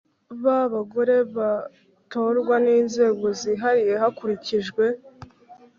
b 0.41 0.43
abagore 0.61 1.15
batorwa 1.37 2.55
n 2.65 2.67
inzego 2.79 3.25
zihariye 3.39 3.93
hakurikijwe 4.01 4.85